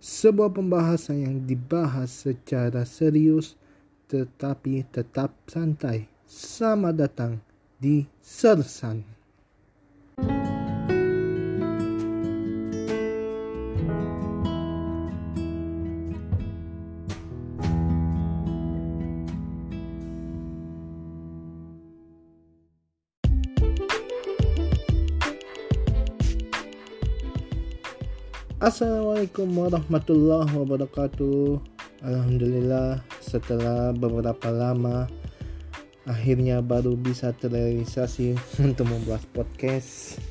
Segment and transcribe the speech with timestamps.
[0.00, 3.60] sebuah pembahasan yang dibahas secara serius
[4.08, 6.08] tetapi tetap santai.
[6.24, 7.32] Selamat datang
[7.76, 9.19] di Sersan.
[28.70, 31.58] Assalamualaikum warahmatullahi wabarakatuh.
[32.06, 35.10] Alhamdulillah setelah beberapa lama
[36.06, 40.22] akhirnya baru bisa terrealisasi untuk membuat podcast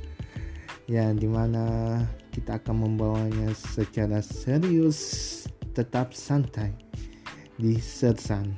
[0.88, 1.99] ya di mana
[2.32, 5.44] kita akan membawanya secara serius
[5.76, 6.71] tetap santai
[7.60, 8.55] di Sersan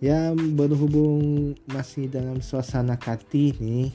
[0.00, 3.92] ya berhubung masih dalam suasana Kartini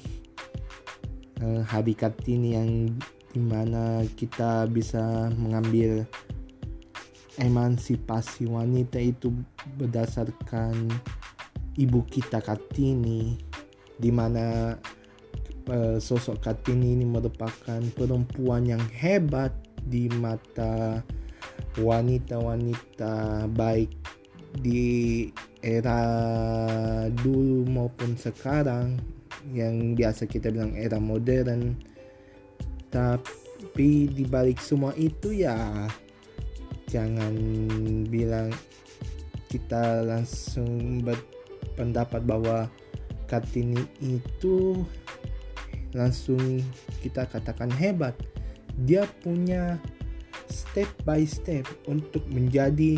[1.42, 2.94] eh, hari Kartini yang
[3.34, 6.06] di mana kita bisa mengambil
[7.42, 9.34] emansipasi wanita itu
[9.82, 10.94] berdasarkan
[11.82, 13.42] ibu kita Kartini
[13.98, 14.78] di mana
[15.66, 19.50] uh, sosok Kartini ini merupakan perempuan yang hebat
[19.90, 21.02] di mata
[21.82, 23.90] wanita-wanita baik
[24.62, 25.26] di
[25.66, 26.06] era
[27.10, 29.02] dulu maupun sekarang
[29.50, 31.74] yang biasa kita bilang era modern
[32.94, 35.90] tapi dibalik semua itu ya
[36.86, 37.34] jangan
[38.06, 38.54] bilang
[39.50, 42.70] kita langsung berpendapat bahwa
[43.26, 44.86] Kartini itu
[45.98, 46.62] langsung
[47.02, 48.14] kita katakan hebat.
[48.86, 49.78] Dia punya
[50.50, 52.98] step by step untuk menjadi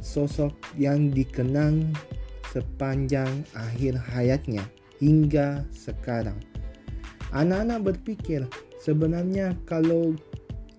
[0.00, 1.92] sosok yang dikenang
[2.48, 4.64] sepanjang akhir hayatnya
[5.00, 6.36] hingga sekarang.
[7.32, 8.48] Anak-anak berpikir
[8.78, 10.14] sebenarnya kalau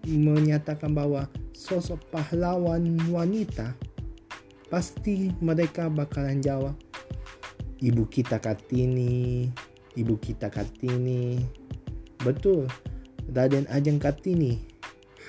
[0.08, 3.76] menyatakan bahwa sosok pahlawan wanita
[4.72, 6.76] pasti mereka bakalan jawab
[7.84, 9.52] ibu kita Kartini
[10.00, 11.44] ibu kita Kartini.
[12.24, 12.68] Betul
[13.32, 14.60] Raden Ajeng Kartini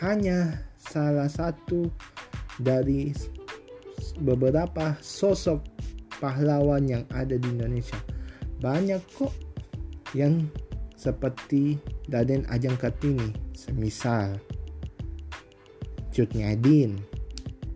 [0.01, 1.91] hanya salah satu
[2.63, 3.13] dari
[4.23, 5.61] beberapa sosok
[6.19, 7.99] pahlawan yang ada di Indonesia.
[8.61, 9.33] Banyak kok
[10.13, 10.49] yang
[11.01, 11.81] seperti
[12.13, 14.37] Raden Ajeng Kartini semisal
[16.13, 17.01] Cut Nyadin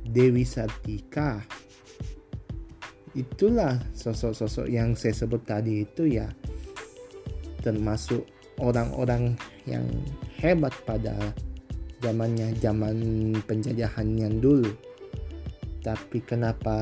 [0.04, 1.40] Dewi Sartika.
[3.16, 6.28] Itulah sosok-sosok yang saya sebut tadi itu ya
[7.64, 8.28] termasuk
[8.60, 9.32] orang-orang
[9.64, 9.88] yang
[10.36, 11.16] hebat pada
[12.04, 14.68] zamannya zaman penjajahan yang dulu.
[15.80, 16.76] Tapi kenapa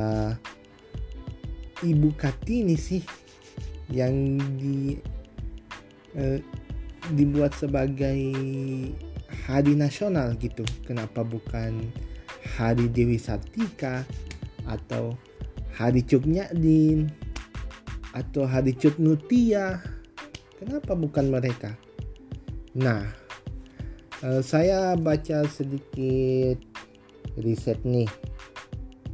[1.87, 3.03] Ibu Kartini sih
[3.93, 4.99] yang di
[6.13, 6.45] Eh,
[7.17, 8.21] dibuat sebagai
[9.49, 10.63] hari nasional gitu.
[10.87, 11.91] Kenapa bukan
[12.55, 14.05] hari Dewi Sartika
[14.69, 15.17] atau
[15.73, 17.11] hari Cuk Nyadin
[18.13, 19.81] atau hari Cuk Nutia?
[20.61, 21.75] Kenapa bukan mereka?
[22.79, 23.09] Nah
[24.23, 26.61] eh, saya baca sedikit
[27.41, 28.07] riset nih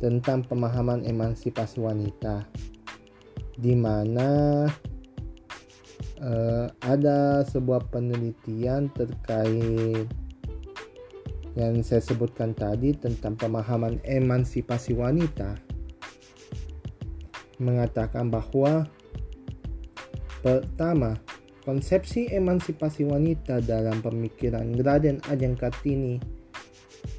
[0.03, 2.45] tentang pemahaman emansipasi wanita.
[3.59, 4.67] Di mana
[6.23, 10.07] uh, ada sebuah penelitian terkait
[11.59, 15.59] yang saya sebutkan tadi tentang pemahaman emansipasi wanita.
[17.59, 18.87] Mengatakan bahwa
[20.39, 21.19] pertama
[21.67, 26.23] konsepsi emansipasi wanita dalam pemikiran Raden Ajeng Kartini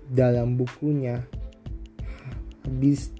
[0.07, 1.21] dalam bukunya
[2.63, 3.11] habis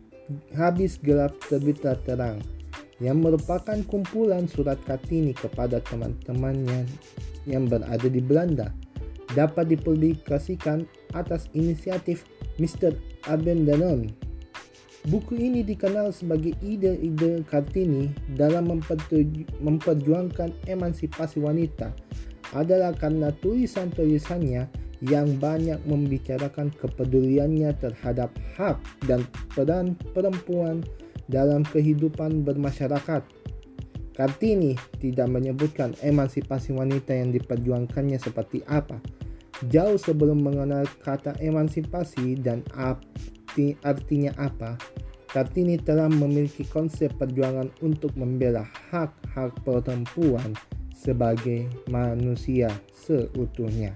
[0.56, 2.40] habis gelap terbitlah terang
[3.00, 6.84] yang merupakan kumpulan surat Kartini kepada teman-temannya
[7.48, 8.72] yang berada di Belanda
[9.34, 10.84] dapat dipublikasikan
[11.16, 12.28] atas inisiatif
[12.60, 12.94] Mr.
[13.30, 14.12] Aben Danon.
[15.08, 18.68] Buku ini dikenal sebagai ide-ide Kartini dalam
[19.64, 21.96] memperjuangkan emansipasi wanita
[22.52, 24.68] adalah karena tulisan-tulisannya
[25.08, 28.28] yang banyak membicarakan kepeduliannya terhadap
[28.60, 28.76] hak
[29.08, 29.24] dan
[29.56, 30.84] peran perempuan
[31.30, 33.22] dalam kehidupan bermasyarakat.
[34.18, 39.00] Kartini tidak menyebutkan emansipasi wanita yang diperjuangkannya seperti apa.
[39.72, 44.76] Jauh sebelum mengenal kata emansipasi dan arti artinya apa,
[45.30, 50.58] Kartini telah memiliki konsep perjuangan untuk membela hak-hak perempuan
[50.90, 53.94] sebagai manusia seutuhnya.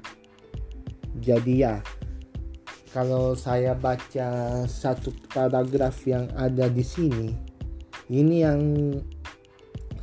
[1.19, 1.81] Jadi ya,
[2.93, 7.33] kalau saya baca satu paragraf yang ada di sini
[8.13, 8.61] ini yang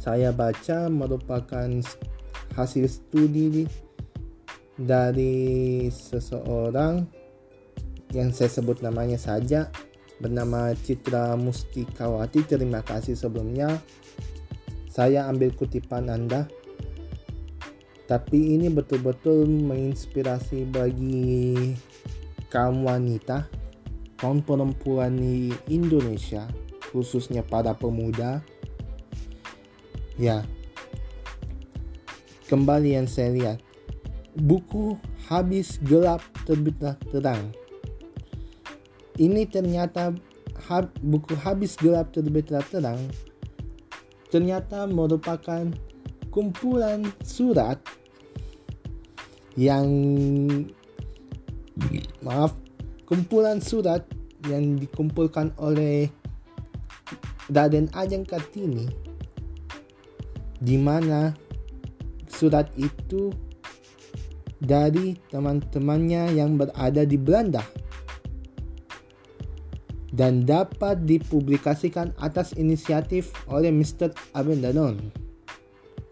[0.01, 1.69] saya baca merupakan
[2.59, 3.69] hasil studi
[4.81, 7.05] dari seseorang
[8.11, 9.71] yang saya sebut namanya saja
[10.19, 12.45] bernama Citra Mustikawati.
[12.45, 13.81] Terima kasih sebelumnya.
[14.91, 16.49] Saya ambil kutipan Anda.
[18.09, 21.77] Tapi ini betul-betul menginspirasi bagi
[22.51, 23.47] kaum wanita,
[24.19, 26.51] kaum perempuan di Indonesia,
[26.91, 28.45] khususnya para pemuda.
[30.21, 30.45] Ya,
[32.53, 33.59] kembali yang saya lihat,
[34.37, 35.01] buku
[35.31, 37.55] habis gelap terbitlah terang
[39.21, 40.17] ini ternyata
[40.67, 42.99] hab, buku habis gelap terbitlah terang
[44.33, 45.69] ternyata merupakan
[46.33, 47.77] kumpulan surat
[49.61, 49.87] yang
[52.25, 52.55] maaf
[53.09, 54.07] kumpulan surat
[54.47, 56.09] yang dikumpulkan oleh
[57.51, 58.87] Raden Ajeng Kartini
[60.61, 61.35] di mana
[62.31, 63.33] surat itu
[64.61, 67.65] dari teman-temannya yang berada di Belanda
[70.13, 74.13] dan dapat dipublikasikan atas inisiatif oleh Mr.
[74.37, 75.01] Abendanon.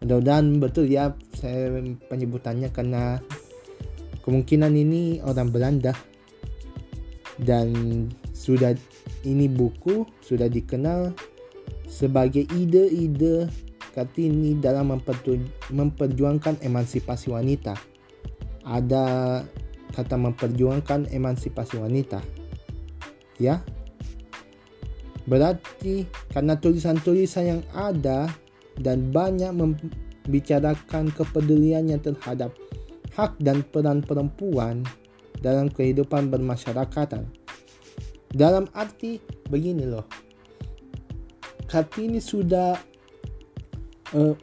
[0.01, 1.69] Mudah-mudahan betul ya saya
[2.07, 3.19] penyebutannya karena
[4.29, 5.97] kemungkinan ini orang Belanda
[7.41, 7.73] dan
[8.37, 8.77] sudah
[9.25, 11.17] ini buku sudah dikenal
[11.89, 13.49] sebagai ide-ide
[13.97, 14.93] Kartini dalam
[15.73, 17.73] memperjuangkan emansipasi wanita.
[18.69, 19.41] Ada
[19.97, 22.21] kata memperjuangkan emansipasi wanita.
[23.41, 23.65] Ya,
[25.29, 28.33] Berarti karena tulisan-tulisan yang ada
[28.81, 32.57] dan banyak membicarakan kepeduliannya terhadap
[33.19, 34.87] hak dan peran perempuan
[35.43, 37.27] dalam kehidupan bermasyarakatan.
[38.31, 39.19] Dalam arti
[39.51, 40.07] begini loh.
[41.67, 42.79] Kartini sudah
[44.15, 44.35] uh,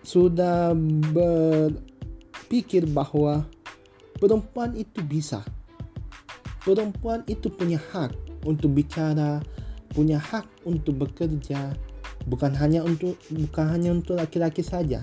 [0.00, 0.72] sudah
[1.12, 3.44] berpikir bahwa
[4.16, 5.44] perempuan itu bisa.
[6.64, 8.16] Perempuan itu punya hak
[8.48, 9.44] untuk bicara,
[9.92, 11.74] punya hak untuk bekerja,
[12.26, 15.02] bukan hanya untuk bukan hanya untuk laki-laki saja.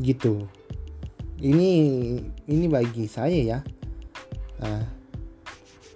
[0.00, 0.48] Gitu.
[1.40, 1.72] Ini
[2.48, 3.58] ini bagi saya ya.
[4.60, 4.84] Nah,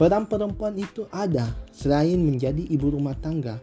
[0.00, 3.60] peran perempuan itu ada selain menjadi ibu rumah tangga.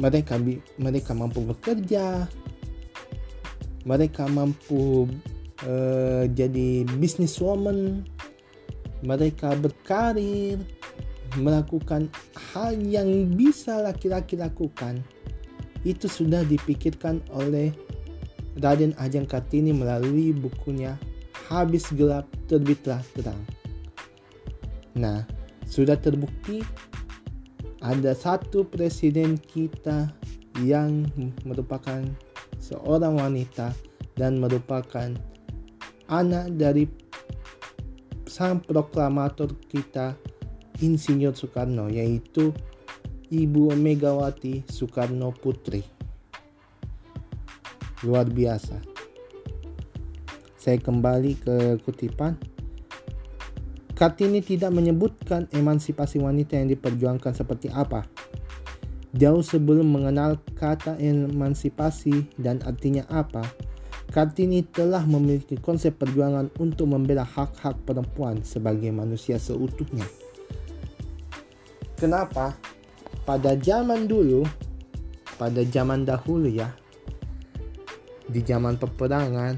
[0.00, 0.40] Mereka
[0.80, 2.24] mereka mampu bekerja,
[3.84, 5.04] mereka mampu
[5.68, 8.08] uh, jadi businesswoman,
[9.04, 10.56] mereka berkarir,
[11.36, 12.08] melakukan
[12.52, 15.04] hal yang bisa laki-laki lakukan,
[15.84, 17.68] itu sudah dipikirkan oleh
[18.58, 20.98] Raden Ajeng Kartini melalui bukunya
[21.48, 23.40] Habis Gelap Terbitlah Terang.
[24.98, 25.22] Nah,
[25.64, 26.64] sudah terbukti
[27.78, 30.10] ada satu presiden kita
[30.66, 31.06] yang
[31.46, 32.02] merupakan
[32.58, 33.70] seorang wanita
[34.18, 35.14] dan merupakan
[36.10, 36.90] anak dari
[38.26, 40.18] sang proklamator kita
[40.82, 42.50] Insinyur Soekarno yaitu
[43.28, 45.97] Ibu Megawati Soekarno Putri.
[48.06, 48.78] Luar biasa.
[50.54, 52.38] Saya kembali ke kutipan.
[53.98, 58.06] Kartini tidak menyebutkan emansipasi wanita yang diperjuangkan seperti apa.
[59.18, 63.42] Jauh sebelum mengenal kata emansipasi dan artinya apa,
[64.08, 70.06] Kartini telah memiliki konsep perjuangan untuk membela hak-hak perempuan sebagai manusia seutuhnya.
[71.98, 72.54] Kenapa?
[73.26, 74.46] Pada zaman dulu,
[75.34, 76.70] pada zaman dahulu ya,
[78.28, 79.56] di zaman peperangan,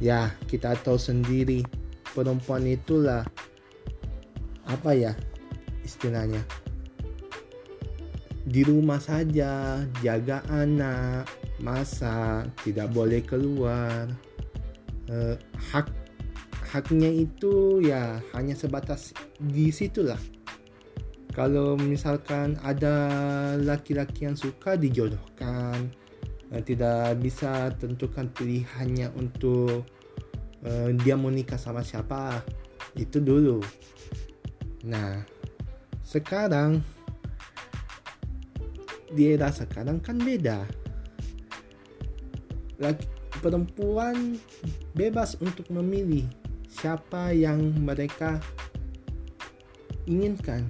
[0.00, 1.60] ya kita tahu sendiri
[2.16, 3.22] perempuan itulah
[4.66, 5.12] apa ya
[5.84, 6.40] istilahnya?
[8.40, 11.28] Di rumah saja jaga anak
[11.60, 14.08] masa tidak boleh keluar.
[15.10, 15.34] Uh,
[15.74, 15.90] hak
[16.70, 19.12] haknya itu ya hanya sebatas
[19.42, 20.18] di situlah.
[21.30, 22.94] Kalau misalkan ada
[23.58, 25.90] laki-laki yang suka dijodohkan
[26.58, 29.86] tidak bisa tentukan pilihannya untuk
[30.66, 32.42] uh, dia mau nikah sama siapa.
[32.98, 33.62] Itu dulu.
[34.90, 35.22] Nah
[36.02, 36.82] sekarang
[39.14, 40.66] di era sekarang kan beda.
[42.82, 44.36] Laki perempuan
[44.92, 46.28] bebas untuk memilih
[46.68, 48.38] siapa yang mereka
[50.04, 50.68] inginkan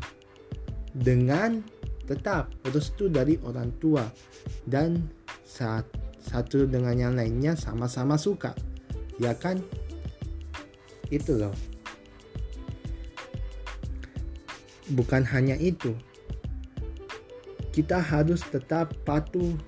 [0.94, 1.62] dengan
[2.06, 4.06] tetap restu dari orang tua
[4.66, 5.06] dan
[5.50, 5.82] saat
[6.22, 8.54] satu dengan yang lainnya sama-sama suka.
[9.18, 9.58] Ya kan?
[11.10, 11.54] Itu loh.
[14.94, 15.98] Bukan hanya itu.
[17.74, 19.58] Kita harus tetap patuh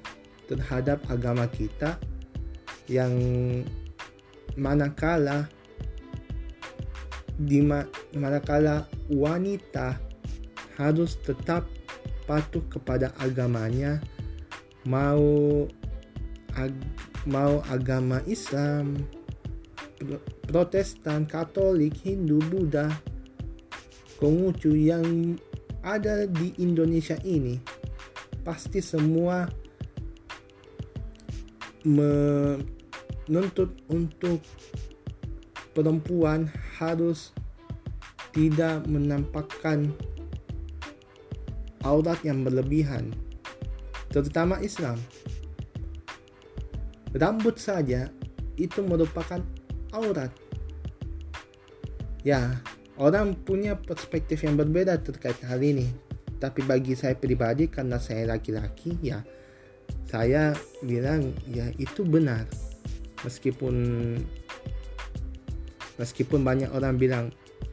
[0.46, 1.98] terhadap agama kita
[2.86, 3.14] yang
[4.58, 5.46] manakala
[7.38, 9.96] di ma manakala wanita
[10.76, 11.64] harus tetap
[12.26, 14.02] patuh kepada agamanya
[14.86, 15.64] mau
[16.58, 16.74] ag
[17.24, 18.98] mau agama Islam
[20.50, 22.90] Protestan, Katolik, Hindu, Buddha,
[24.18, 25.38] Konghucu yang
[25.86, 27.58] ada di Indonesia ini
[28.42, 29.46] pasti semua
[31.86, 34.42] menuntut untuk
[35.74, 37.34] perempuan harus
[38.34, 39.90] tidak menampakkan
[41.82, 43.10] aurat yang berlebihan
[44.12, 45.00] terutama Islam
[47.16, 48.08] rambut saja
[48.56, 49.40] itu merupakan
[49.92, 50.32] aurat.
[52.22, 52.60] Ya,
[52.96, 55.90] orang punya perspektif yang berbeda terkait hal ini.
[56.38, 59.22] Tapi bagi saya pribadi karena saya laki-laki, ya
[60.06, 60.52] saya
[60.82, 62.46] bilang ya itu benar.
[63.22, 63.74] Meskipun
[65.96, 67.24] meskipun banyak orang bilang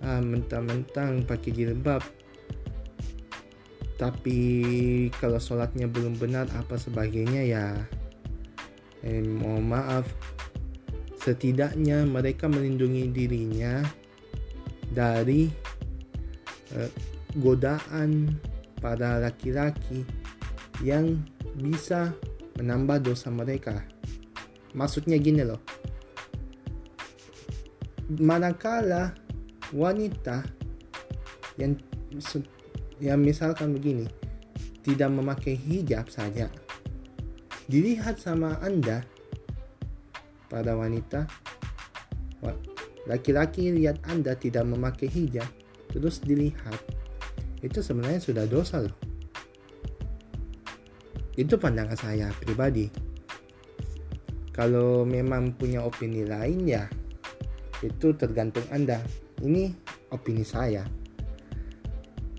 [0.05, 2.05] ah mentang-mentang pakai jilbab
[3.99, 4.39] tapi
[5.19, 7.75] kalau sholatnya belum benar apa sebagainya ya
[9.03, 10.07] eh, mohon maaf
[11.19, 13.83] setidaknya mereka melindungi dirinya
[14.95, 15.51] dari
[16.73, 16.91] eh,
[17.37, 18.39] godaan
[18.79, 20.07] para laki-laki
[20.79, 21.19] yang
[21.59, 22.15] bisa
[22.55, 23.83] menambah dosa mereka.
[24.71, 25.59] Maksudnya gini loh.
[28.09, 29.13] Manakala
[29.75, 30.41] wanita
[31.59, 31.77] yang
[32.99, 34.07] yang misalkan begini.
[34.83, 36.47] Tidak memakai hijab saja.
[37.67, 39.03] Dilihat sama Anda
[40.51, 41.27] pada wanita.
[43.07, 45.47] Laki-laki lihat Anda tidak memakai hijab
[45.89, 46.77] terus dilihat.
[47.59, 48.95] Itu sebenarnya sudah dosa loh.
[51.35, 52.91] Itu pandangan saya pribadi.
[54.51, 56.83] Kalau memang punya opini lain ya
[57.79, 58.99] itu tergantung Anda.
[59.39, 59.71] Ini
[60.11, 60.83] opini saya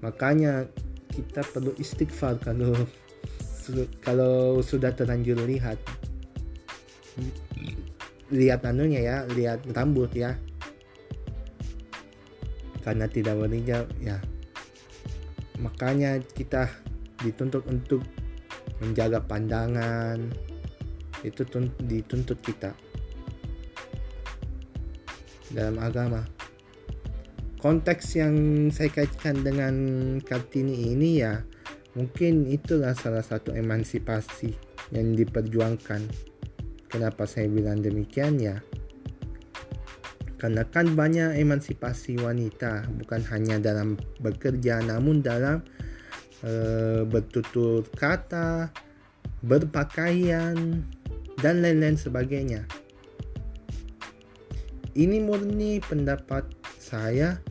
[0.00, 0.64] makanya
[1.10, 2.72] kita perlu istighfar kalau
[4.02, 5.78] kalau sudah terlanjur lihat.
[8.30, 10.38] Lihat anunya ya lihat rambut ya.
[12.80, 14.16] Karena tidak berhijab ya.
[15.60, 16.70] Makanya kita
[17.20, 18.00] dituntut untuk
[18.80, 20.30] menjaga pandangan.
[21.20, 21.44] Itu
[21.84, 22.72] dituntut kita.
[25.50, 26.39] Dalam agama
[27.60, 28.34] konteks yang
[28.72, 29.76] saya kaitkan dengan
[30.24, 31.44] kartini ini ya
[31.98, 34.54] Mungkin itulah salah satu emansipasi
[34.94, 36.06] yang diperjuangkan.
[36.86, 38.62] Kenapa saya bilang demikian ya?
[40.38, 45.66] Karena kan banyak emansipasi wanita bukan hanya dalam bekerja namun dalam
[46.46, 46.52] e,
[47.04, 48.70] bertutur kata,
[49.42, 50.86] berpakaian
[51.42, 52.62] dan lain-lain sebagainya.
[54.94, 56.46] Ini murni pendapat
[56.78, 57.42] saya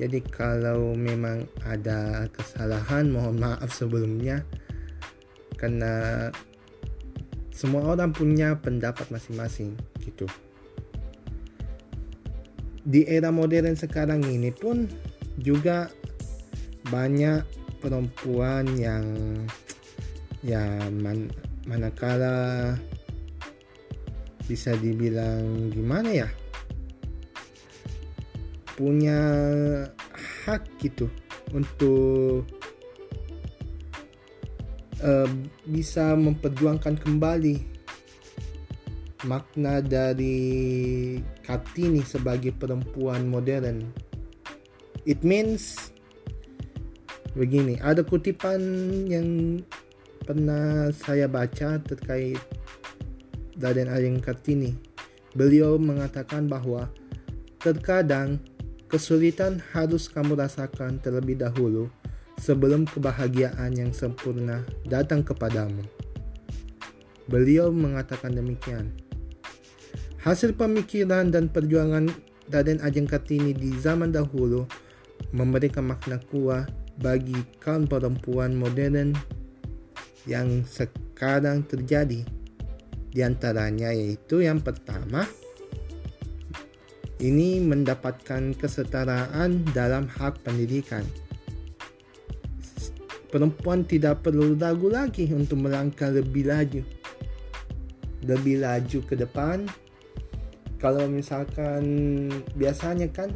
[0.00, 4.40] jadi kalau memang ada kesalahan mohon maaf sebelumnya
[5.60, 6.32] karena
[7.52, 10.24] semua orang punya pendapat masing-masing gitu.
[12.80, 14.88] Di era modern sekarang ini pun
[15.36, 15.92] juga
[16.88, 17.44] banyak
[17.84, 19.04] perempuan yang
[20.40, 21.28] ya man,
[21.68, 22.72] manakala
[24.48, 26.28] bisa dibilang gimana ya
[28.80, 29.20] punya
[30.48, 31.12] hak gitu
[31.52, 32.48] untuk
[35.04, 35.28] uh,
[35.68, 37.60] bisa memperjuangkan kembali
[39.28, 43.84] makna dari Kartini sebagai perempuan modern.
[45.04, 45.92] It means
[47.36, 48.60] begini, ada kutipan
[49.12, 49.60] yang
[50.24, 52.40] pernah saya baca terkait
[53.60, 54.72] Raden Aryan Kartini.
[55.36, 56.88] Beliau mengatakan bahwa
[57.60, 58.40] terkadang
[58.90, 61.86] Kesulitan harus kamu rasakan terlebih dahulu
[62.42, 65.86] sebelum kebahagiaan yang sempurna datang kepadamu.
[67.30, 68.90] Beliau mengatakan demikian.
[70.26, 72.10] Hasil pemikiran dan perjuangan
[72.50, 74.66] Raden Ajeng Kartini di zaman dahulu
[75.30, 76.66] memberikan makna kuat
[76.98, 79.14] bagi kaum perempuan modern
[80.26, 82.26] yang sekarang terjadi.
[83.10, 85.30] Di antaranya yaitu yang pertama,
[87.20, 91.04] ini mendapatkan kesetaraan dalam hak pendidikan.
[93.30, 96.82] Perempuan tidak perlu ragu lagi untuk melangkah lebih laju.
[98.26, 99.68] Lebih laju ke depan.
[100.80, 101.84] Kalau misalkan
[102.56, 103.30] biasanya kan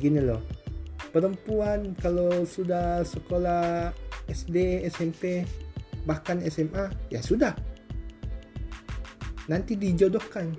[0.00, 0.40] gini loh.
[1.12, 3.92] Perempuan kalau sudah sekolah
[4.30, 5.44] SD, SMP,
[6.08, 7.52] bahkan SMA, ya sudah.
[9.50, 10.54] Nanti dijodohkan.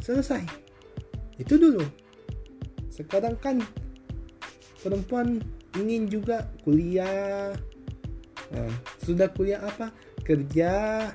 [0.00, 0.62] Selesai
[1.42, 2.01] itu dulu
[2.92, 3.56] sekarang kan
[4.84, 5.40] perempuan
[5.80, 7.56] ingin juga kuliah.
[8.52, 9.88] Nah, sudah kuliah apa?
[10.20, 11.08] Kerja.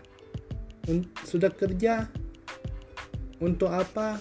[1.22, 2.10] Sudah kerja.
[3.38, 4.17] Untuk apa?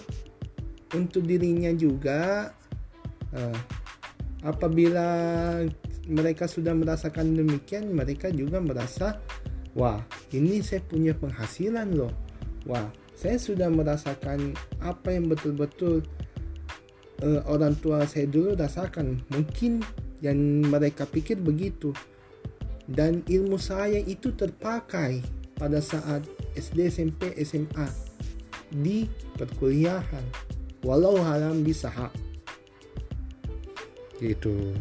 [0.93, 2.53] Untuk dirinya juga.
[3.33, 3.57] Uh,
[4.45, 5.09] apabila
[6.07, 9.19] mereka sudah merasakan demikian mereka juga merasa
[9.75, 9.99] wah
[10.31, 12.13] ini saya punya penghasilan loh.
[12.63, 12.87] Wah
[13.17, 16.05] saya sudah merasakan apa yang betul-betul
[17.23, 19.81] uh, orang tua saya dulu rasakan mungkin
[20.21, 21.93] yang mereka pikir begitu.
[22.87, 25.19] Dan ilmu saya itu terpakai
[25.59, 26.23] pada saat
[26.55, 27.87] SD SMP SMA
[28.71, 30.23] di perkuliahan.
[30.85, 32.13] Walau halam bisa hak
[34.23, 34.73] gitu.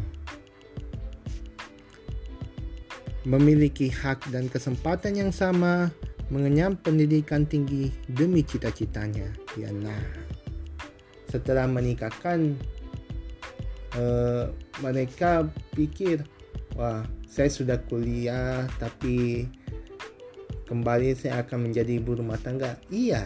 [3.26, 5.90] Memiliki hak dan kesempatan yang sama
[6.30, 9.34] mengenyam pendidikan tinggi demi cita-citanya.
[9.58, 10.35] Ya nah
[11.36, 12.56] setelah menikahkan
[14.00, 14.48] uh,
[14.80, 15.44] mereka
[15.76, 16.24] pikir
[16.72, 19.44] wah saya sudah kuliah tapi
[20.64, 22.80] kembali saya akan menjadi ibu rumah tangga.
[22.88, 23.22] Iya.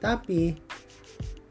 [0.00, 0.56] Tapi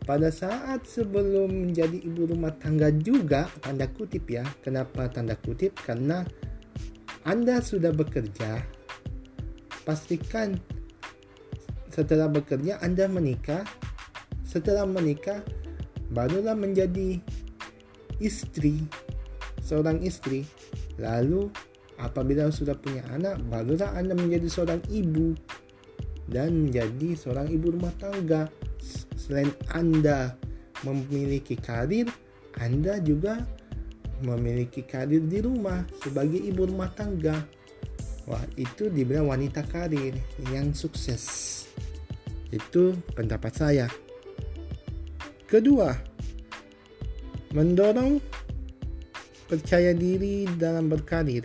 [0.03, 4.41] pada saat sebelum menjadi ibu rumah tangga juga tanda kutip ya.
[4.65, 5.77] Kenapa tanda kutip?
[5.85, 6.25] Karena
[7.29, 8.65] anda sudah bekerja
[9.85, 10.57] pastikan
[11.93, 13.65] setelah bekerja anda menikah
[14.49, 15.45] setelah menikah
[16.09, 17.21] barulah menjadi
[18.17, 18.81] istri
[19.61, 20.49] seorang istri
[20.97, 21.53] lalu
[22.01, 25.37] apabila sudah punya anak barulah anda menjadi seorang ibu
[26.25, 28.49] dan menjadi seorang ibu rumah tangga
[29.29, 30.33] selain Anda
[30.81, 32.09] memiliki karir,
[32.57, 33.45] Anda juga
[34.25, 37.37] memiliki karir di rumah sebagai ibu rumah tangga.
[38.25, 40.17] Wah, itu dibilang wanita karir
[40.49, 41.65] yang sukses.
[42.49, 43.85] Itu pendapat saya.
[45.49, 45.89] Kedua,
[47.57, 48.21] mendorong
[49.49, 51.41] percaya diri dalam berkarir.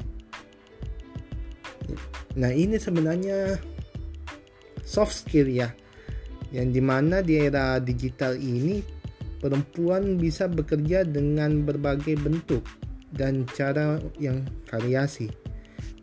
[2.37, 3.57] Nah, ini sebenarnya
[4.85, 5.73] soft skill ya
[6.53, 8.85] yang di mana di era digital ini
[9.41, 12.63] perempuan bisa bekerja dengan berbagai bentuk
[13.17, 15.33] dan cara yang variasi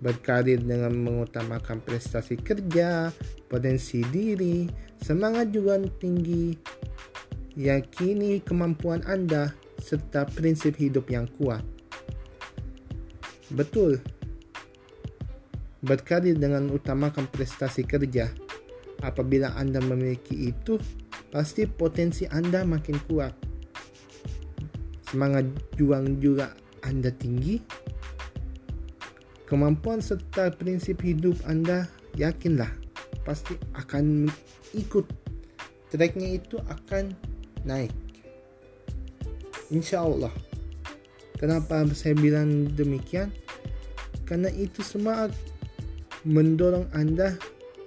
[0.01, 3.13] berkarir dengan mengutamakan prestasi kerja,
[3.45, 4.65] potensi diri,
[4.97, 6.57] semangat juga tinggi,
[7.55, 11.65] yakini kemampuan Anda, serta prinsip hidup yang kuat.
[13.51, 13.99] Betul,
[15.83, 18.31] berkarir dengan utamakan prestasi kerja,
[19.01, 20.77] Apabila Anda memiliki itu,
[21.33, 23.33] pasti potensi Anda makin kuat.
[25.09, 26.53] Semangat juang juga
[26.85, 27.57] Anda tinggi.
[29.49, 32.71] Kemampuan serta prinsip hidup Anda yakinlah
[33.27, 34.31] pasti akan
[34.71, 35.05] ikut
[35.91, 37.11] tracknya itu akan
[37.67, 37.93] naik.
[39.71, 40.33] Insya Allah.
[41.39, 43.33] Kenapa saya bilang demikian?
[44.29, 45.31] Karena itu semua
[46.21, 47.33] mendorong Anda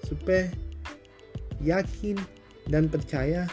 [0.03, 0.51] supaya
[1.63, 2.19] yakin
[2.69, 3.47] dan percaya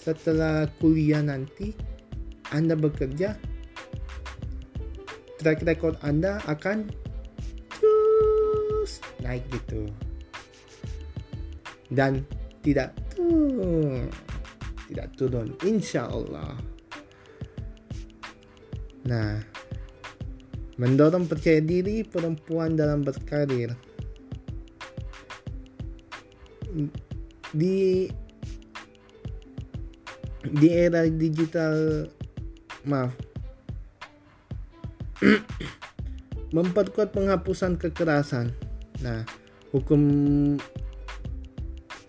[0.00, 1.74] setelah kuliah nanti
[2.54, 3.34] Anda bekerja
[5.42, 6.88] track record Anda akan
[7.76, 9.90] terus naik gitu
[11.90, 12.22] dan
[12.62, 14.10] tidak turun
[14.88, 16.54] tidak turun insya Allah
[19.06, 19.38] nah
[20.76, 23.72] mendorong percaya diri perempuan dalam berkarir
[27.56, 28.10] di
[30.46, 32.06] di era digital
[32.84, 33.26] maaf
[36.56, 38.52] memperkuat penghapusan kekerasan.
[39.02, 39.24] Nah,
[39.72, 40.00] hukum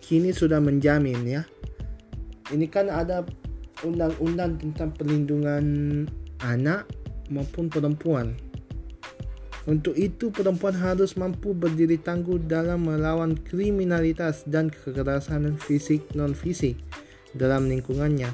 [0.04, 1.42] kini sudah menjamin ya.
[2.48, 3.24] Ini kan ada
[3.84, 5.64] undang-undang tentang perlindungan
[6.42, 6.88] anak
[7.28, 8.34] maupun perempuan.
[9.68, 16.80] Untuk itu, perempuan harus mampu berdiri tangguh dalam melawan kriminalitas dan kekerasan fisik non-fisik
[17.36, 18.32] dalam lingkungannya.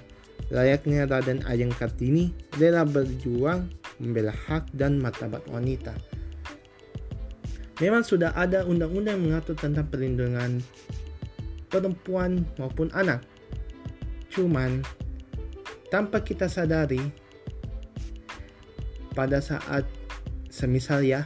[0.54, 3.66] Layaknya Raden Ajeng Kartini rela berjuang
[3.98, 5.90] membela hak dan martabat wanita.
[7.82, 10.62] Memang sudah ada undang-undang mengatur tentang perlindungan
[11.66, 13.26] perempuan maupun anak.
[14.34, 14.82] Cuman
[15.94, 16.98] tanpa kita sadari
[19.14, 19.86] pada saat
[20.50, 21.22] semisal ya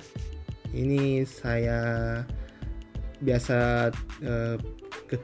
[0.77, 2.21] ini saya
[3.25, 3.89] biasa
[5.09, 5.17] ke,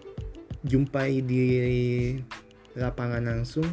[0.64, 1.44] jumpai di
[2.72, 3.68] lapangan langsung.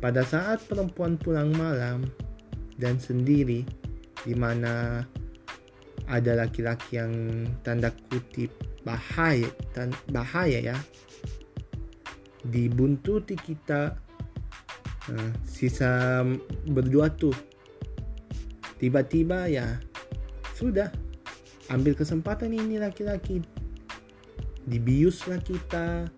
[0.00, 2.02] Pada saat perempuan pulang malam
[2.80, 3.62] dan sendiri
[4.26, 5.04] di mana
[6.10, 8.50] ada laki-laki yang tanda kutip
[8.82, 9.46] bahaya
[9.76, 10.76] dan bahaya ya
[12.46, 13.94] dibuntuti kita
[15.10, 16.22] nah, sisa
[16.66, 17.34] berdua tuh.
[18.82, 19.78] Tiba-tiba ya
[20.58, 20.90] sudah
[21.70, 23.42] ambil kesempatan ini laki-laki.
[24.66, 26.10] Dibiuslah kita.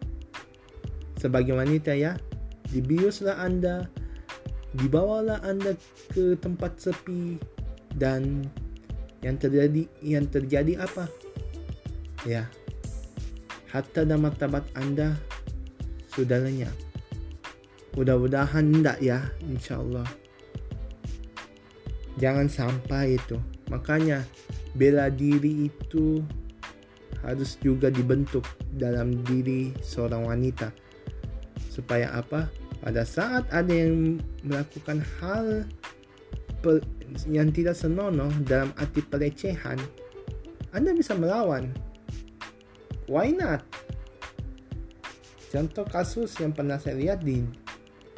[1.20, 2.20] Sebagai wanita ya
[2.68, 3.88] dibiuslah anda
[4.76, 5.76] dibawalah anda
[6.12, 7.37] ke tempat sepi.
[7.94, 8.48] Dan
[9.20, 11.08] yang terjadi yang terjadi apa?
[12.24, 12.48] Ya
[13.74, 15.18] hatta dan martabat anda
[16.14, 16.74] sudah lenyap.
[17.94, 20.07] Mudah-mudahan enggak ya insyaallah.
[22.18, 23.38] Jangan sampai itu.
[23.70, 24.22] Makanya
[24.74, 26.22] bela diri itu
[27.22, 30.70] harus juga dibentuk dalam diri seorang wanita.
[31.70, 32.50] Supaya apa?
[32.83, 35.66] Pada saat ada yang melakukan hal
[37.29, 39.77] yang tidak senonoh dalam arti pelecehan
[40.74, 41.70] anda bisa melawan.
[43.07, 43.62] Why not
[45.54, 47.46] contoh kasus yang pernah saya lihat di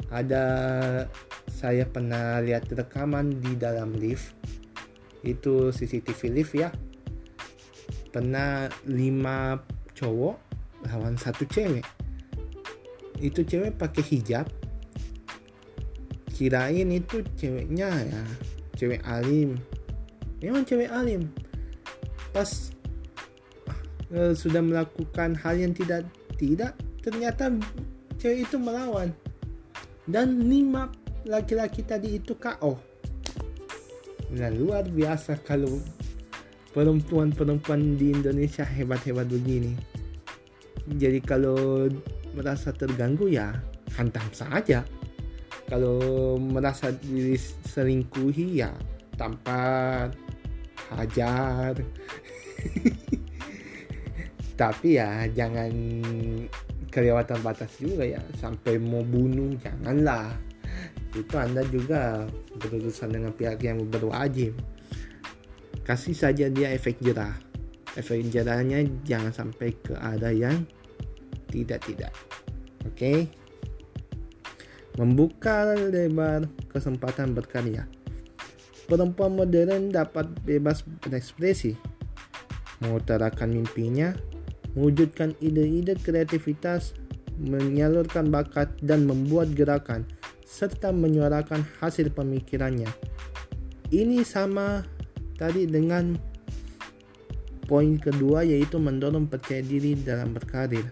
[0.09, 0.43] ada
[1.45, 4.33] saya pernah lihat rekaman di dalam lift.
[5.21, 6.73] Itu CCTV lift ya.
[8.09, 9.61] Pernah lima
[9.93, 10.35] cowok
[10.89, 11.85] lawan satu cewek.
[13.21, 14.47] Itu cewek pakai hijab.
[16.33, 18.23] Kirain itu ceweknya ya
[18.77, 19.57] cewek alim.
[20.39, 21.27] Memang cewek alim.
[22.31, 22.71] Pas
[24.13, 26.05] uh, sudah melakukan hal yang tidak
[26.37, 27.55] tidak ternyata
[28.19, 29.15] cewek itu melawan.
[30.03, 30.91] Dan lima
[31.23, 32.97] laki-laki tadi itu KO
[34.27, 35.79] nah luar biasa kalau
[36.75, 39.71] perempuan-perempuan di Indonesia hebat-hebat begini.
[40.99, 41.87] Jadi kalau
[42.35, 43.55] merasa terganggu ya
[43.95, 44.83] hantam saja.
[45.67, 48.71] Kalau merasa diri selingkuhi ya
[49.15, 49.59] tanpa
[50.91, 51.75] hajar.
[54.59, 55.71] Tapi ya jangan
[56.97, 58.21] kelewatan batas juga ya.
[58.41, 60.33] Sampai mau bunuh janganlah.
[61.13, 62.25] Itu anda juga
[62.57, 64.57] berurusan dengan pihak yang berwajib.
[65.85, 67.37] Kasih saja dia efek jerah.
[67.93, 70.65] Efek jerahnya jangan sampai ke ada yang
[71.53, 72.11] tidak tidak
[72.83, 72.97] oke?
[72.97, 73.29] Okay?
[74.97, 77.85] membuka lebar kesempatan berkarya.
[78.89, 81.77] Perempuan modern dapat bebas berekspresi.
[82.81, 84.13] Mengutarakan mimpinya
[84.75, 86.97] mewujudkan ide-ide kreativitas,
[87.39, 90.03] menyalurkan bakat, dan membuat gerakan,
[90.43, 92.89] serta menyuarakan hasil pemikirannya.
[93.93, 94.83] Ini sama
[95.39, 96.17] tadi dengan
[97.67, 100.87] poin kedua yaitu mendorong percaya diri dalam berkarir.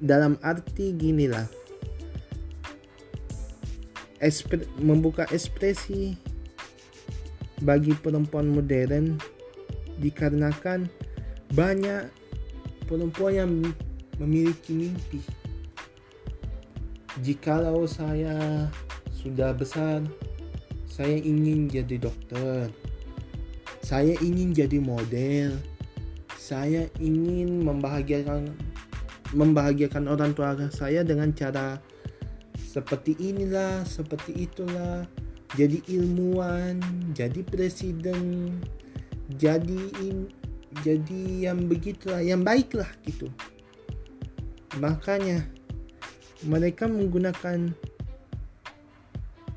[0.00, 1.44] Dalam arti ginilah,
[4.80, 6.16] membuka ekspresi
[7.60, 9.20] bagi perempuan modern
[10.00, 10.88] dikarenakan
[11.54, 12.06] banyak
[12.86, 13.50] perempuan yang
[14.18, 15.20] memiliki mimpi.
[17.20, 18.68] Jikalau saya
[19.12, 20.00] sudah besar,
[20.86, 22.70] saya ingin jadi dokter.
[23.82, 25.58] Saya ingin jadi model.
[26.38, 28.50] Saya ingin membahagiakan
[29.30, 31.78] membahagiakan orang tua saya dengan cara
[32.58, 35.06] seperti inilah, seperti itulah.
[35.58, 36.78] Jadi ilmuwan,
[37.10, 38.54] jadi presiden,
[39.34, 40.30] jadi in,
[40.86, 43.26] jadi yang begitulah yang baiklah gitu.
[44.78, 45.42] Makanya
[46.46, 47.74] mereka menggunakan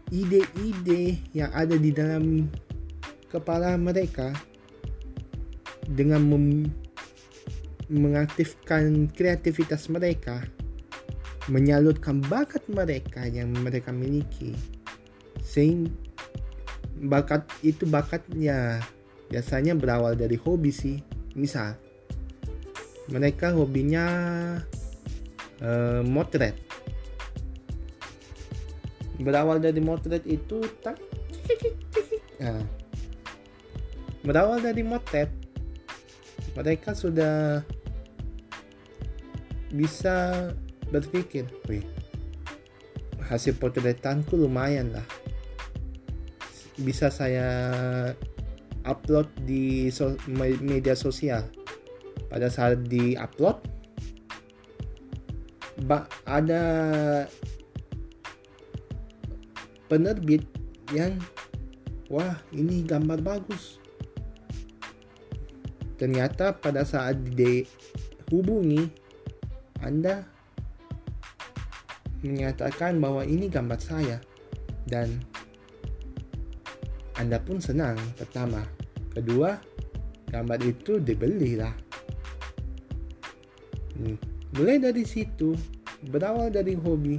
[0.10, 2.49] ide-ide yang ada di dalam
[3.30, 4.34] kepala mereka
[5.89, 6.21] dengan
[7.89, 10.41] mengaktifkan kreativitas mereka
[11.52, 14.56] menyalurkan bakat mereka yang mereka miliki.
[15.43, 15.91] Sehingga
[17.04, 18.80] bakat itu bakatnya
[19.34, 21.02] biasanya berawal dari hobi sih.
[21.34, 21.74] Misal
[23.10, 24.06] mereka hobinya
[25.58, 26.54] uh, motret.
[29.17, 31.02] Berawal dari motret itu tak
[32.38, 32.62] nah,
[34.28, 35.30] berawal dari motret
[36.54, 37.65] mereka sudah
[39.74, 40.50] bisa
[40.93, 41.82] berpikir wih
[43.26, 45.08] hasil potretanku lumayan lah.
[46.78, 47.50] Bisa saya
[48.84, 51.48] upload di so media sosial.
[52.28, 53.62] Pada saat di upload
[56.26, 56.63] ada
[59.91, 60.41] penerbit
[60.96, 61.17] yang
[62.08, 63.78] wah ini gambar bagus.
[66.00, 68.89] Ternyata pada saat dihubungi
[69.84, 70.26] anda
[72.24, 74.17] menyatakan bahwa ini gambar saya
[74.88, 75.19] dan
[77.23, 78.67] anda pun senang pertama.
[79.15, 79.55] Kedua,
[80.27, 81.71] gambar itu dibeli lah.
[83.95, 84.19] Hmm,
[84.59, 85.55] mulai dari situ
[86.12, 87.15] berawal dari hobi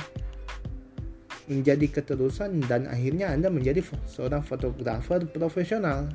[1.48, 6.12] menjadi keterusan dan akhirnya Anda menjadi seorang fotografer profesional.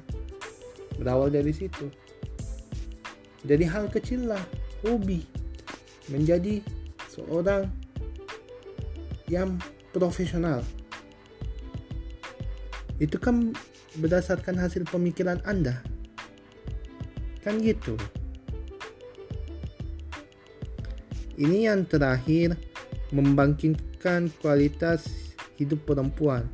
[1.02, 1.90] Berawal dari situ.
[3.42, 4.42] Dari hal kecil lah,
[4.86, 5.26] hobi
[6.14, 6.62] menjadi
[7.10, 7.66] seorang
[9.26, 9.58] yang
[9.90, 10.62] profesional.
[13.00, 13.56] Itu kan
[13.98, 15.82] berdasarkan hasil pemikiran Anda.
[17.42, 17.98] Kan gitu.
[21.40, 22.60] Ini yang terakhir
[23.16, 26.46] membangkitkan kualitas hidup perempuan.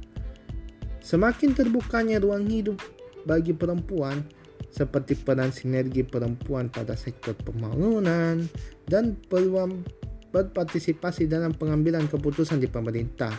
[1.02, 2.78] Semakin terbukanya ruang hidup
[3.26, 4.26] bagi perempuan,
[4.70, 8.46] seperti peran sinergi perempuan pada sektor pembangunan
[8.86, 9.82] dan peluang
[10.30, 13.34] berpartisipasi dalam pengambilan keputusan di pemerintah.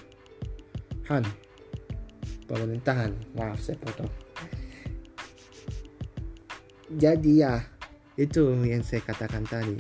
[2.47, 4.11] Han, pemerintahan, maaf saya potong.
[6.95, 7.59] Jadi ya,
[8.15, 9.75] itu yang saya katakan tadi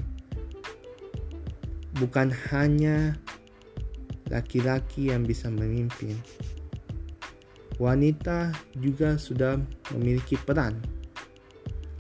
[1.96, 3.14] bukan hanya
[4.28, 6.18] laki-laki yang bisa memimpin.
[7.78, 8.50] Wanita
[8.82, 9.60] juga sudah
[9.94, 10.82] memiliki peran.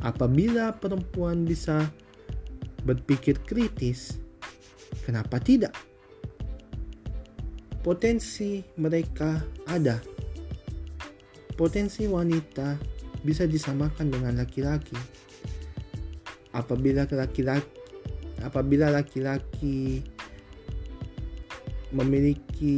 [0.02, 1.86] Apabila perempuan bisa
[2.82, 4.18] berpikir kritis,
[5.06, 5.72] kenapa tidak?
[7.86, 9.38] Potensi mereka
[9.70, 10.15] ada.
[11.56, 12.76] Potensi wanita
[13.24, 14.96] bisa disamakan dengan laki-laki.
[16.52, 17.76] Apabila laki-laki
[18.44, 20.04] apabila laki-laki
[21.94, 22.76] memiliki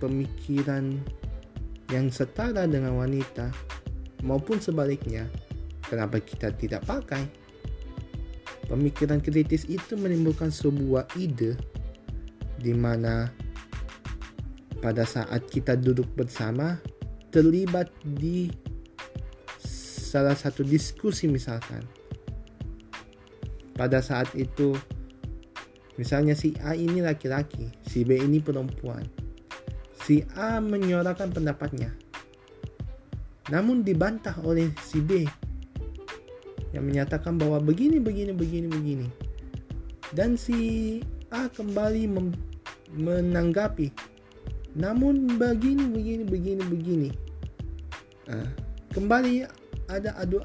[0.00, 0.96] pemikiran
[1.90, 3.50] yang setara dengan wanita
[4.22, 5.26] maupun sebaliknya
[5.84, 7.26] kenapa kita tidak pakai
[8.70, 11.58] pemikiran kritis itu menimbulkan sebuah ide
[12.62, 13.28] di mana
[14.78, 16.78] pada saat kita duduk bersama
[17.30, 18.50] terlibat di
[20.10, 21.86] salah satu diskusi misalkan
[23.80, 24.76] pada saat itu
[25.96, 29.08] misalnya si A ini laki-laki, si B ini perempuan.
[30.04, 31.88] Si A menyuarakan pendapatnya.
[33.48, 35.24] Namun dibantah oleh si B
[36.76, 39.08] yang menyatakan bahwa begini begini begini begini.
[40.12, 41.00] Dan si
[41.32, 42.04] A kembali
[43.00, 44.09] menanggapi.
[44.78, 47.10] Namun begini begini begini begini.
[48.30, 48.46] Nah,
[48.94, 49.42] kembali
[49.90, 50.38] ada adu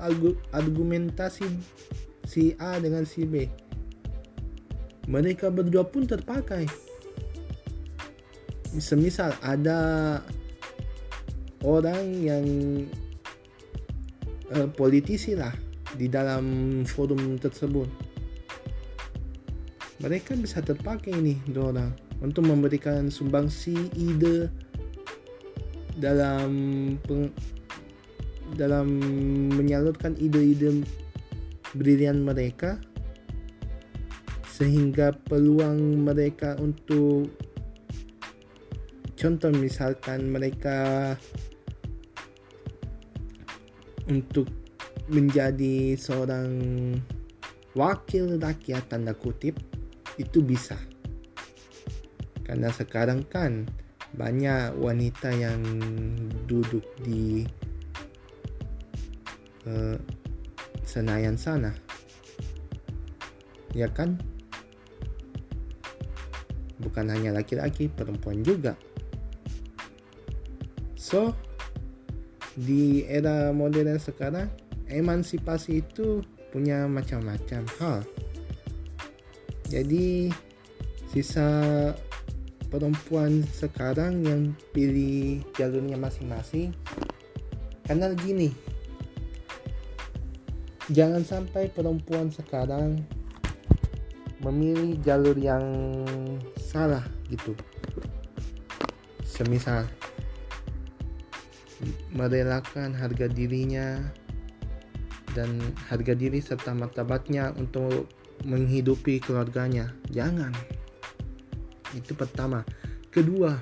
[0.49, 1.45] argumentasi
[2.25, 3.45] si A dengan si B.
[5.05, 6.65] Mereka berdua pun terpakai.
[8.81, 10.19] Semisal ada
[11.61, 12.45] orang yang
[14.57, 15.53] uh, politisi lah
[15.93, 17.87] di dalam forum tersebut.
[20.01, 24.47] Mereka bisa terpakai nih dua orang untuk memberikan sumbangsi ide
[25.99, 26.51] dalam
[27.03, 27.31] peng,
[28.55, 28.87] dalam
[29.55, 30.83] menyalurkan ide-ide
[31.75, 32.79] brilian mereka
[34.47, 37.27] sehingga peluang mereka untuk
[39.19, 41.11] contoh misalkan mereka
[44.07, 44.47] untuk
[45.11, 46.49] menjadi seorang
[47.75, 49.59] wakil rakyat tanda kutip
[50.15, 50.79] itu bisa
[52.45, 53.65] karena sekarang kan
[54.15, 55.59] banyak wanita yang
[56.47, 57.43] duduk di
[59.67, 59.97] uh,
[60.85, 61.73] Senayan sana.
[63.75, 64.21] Ya kan?
[66.79, 68.77] Bukan hanya laki-laki, perempuan juga.
[70.95, 71.33] So,
[72.55, 74.47] di era modern sekarang,
[74.87, 77.99] emansipasi itu punya macam-macam hal.
[79.67, 80.31] Jadi,
[81.11, 81.91] sisa
[82.67, 84.41] perempuan sekarang yang
[84.73, 86.73] pilih jalurnya masing-masing
[87.85, 88.49] karena gini
[90.93, 93.01] jangan sampai perempuan sekarang
[94.45, 95.65] memilih jalur yang
[96.61, 97.01] salah
[97.33, 97.57] gitu.
[99.25, 99.89] Semisal
[102.13, 103.99] merelakan harga dirinya
[105.35, 105.59] dan
[105.91, 108.07] harga diri serta martabatnya untuk
[108.45, 109.91] menghidupi keluarganya.
[110.13, 110.53] Jangan
[111.95, 112.61] itu pertama.
[113.09, 113.55] Kedua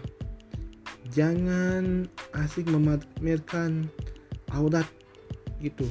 [1.13, 3.85] jangan asik memamerkan
[4.49, 4.89] aurat
[5.61, 5.85] gitu.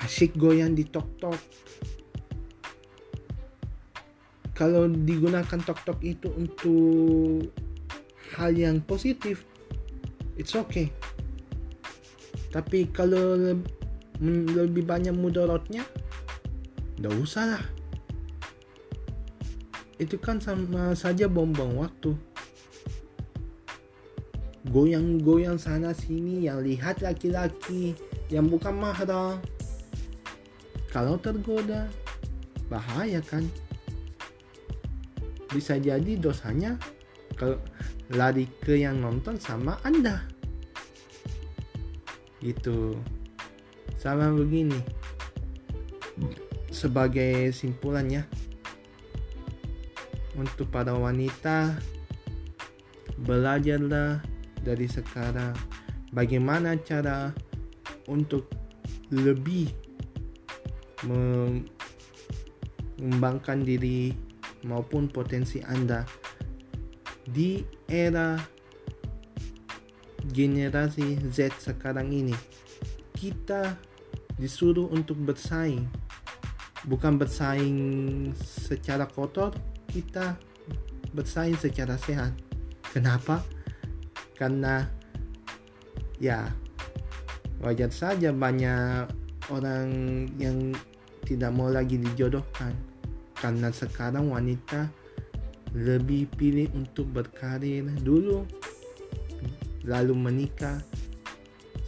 [0.00, 1.38] Asyik goyang di tok-tok.
[4.58, 7.48] Kalau digunakan tok-tok itu untuk
[8.36, 9.48] hal yang positif
[10.36, 10.92] it's okay.
[12.50, 13.38] Tapi kalau
[14.20, 15.86] lebih banyak mudaratnya
[17.00, 17.64] nggak usah lah
[20.00, 22.16] itu kan sama saja bom-bom waktu
[24.72, 27.92] goyang-goyang sana sini yang lihat laki-laki
[28.32, 29.36] yang bukan mahram
[30.88, 31.86] kalau tergoda
[32.72, 33.44] bahaya kan
[35.50, 36.78] bisa jadi dosanya
[37.34, 37.58] ke
[38.14, 40.22] lari ke yang nonton sama Anda.
[42.38, 42.94] Gitu.
[43.98, 44.78] Sama begini.
[46.70, 48.24] Sebagai simpulannya
[50.38, 51.74] untuk para wanita
[53.26, 54.22] belajarlah
[54.62, 55.58] dari sekarang
[56.12, 57.32] bagaimana cara
[58.06, 58.46] untuk
[59.10, 59.74] lebih
[61.06, 64.12] mengembangkan diri
[64.68, 66.04] maupun potensi Anda
[67.24, 68.36] di era
[70.30, 72.36] generasi Z sekarang ini.
[73.16, 73.76] Kita
[74.36, 75.88] disuruh untuk bersaing,
[76.88, 77.76] bukan bersaing
[78.40, 79.52] secara kotor,
[79.90, 80.38] kita
[81.10, 82.30] bersaing secara sehat.
[82.94, 83.42] Kenapa?
[84.38, 84.86] Karena
[86.22, 86.46] ya
[87.60, 89.10] wajar saja banyak
[89.50, 89.88] orang
[90.40, 90.72] yang
[91.28, 92.72] tidak mau lagi dijodohkan
[93.36, 94.88] karena sekarang wanita
[95.76, 98.44] lebih pilih untuk berkarir dulu
[99.84, 100.80] lalu menikah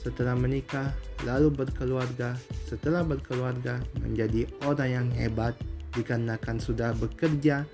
[0.00, 0.92] setelah menikah
[1.28, 2.34] lalu berkeluarga
[2.66, 5.54] setelah berkeluarga menjadi orang yang hebat
[5.92, 7.68] dikarenakan sudah bekerja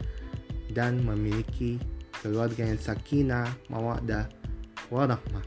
[0.73, 1.81] dan memiliki
[2.21, 4.29] keluarga yang sakinah mawaddah
[4.93, 5.45] warahmah.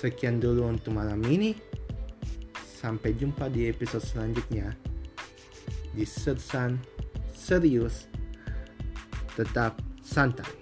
[0.00, 1.52] Sekian dulu untuk malam ini.
[2.80, 4.72] Sampai jumpa di episode selanjutnya.
[5.92, 6.80] Di Sersan
[7.36, 8.08] Serius
[9.36, 10.59] tetap santai.